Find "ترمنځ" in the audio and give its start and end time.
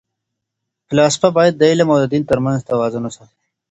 2.29-2.59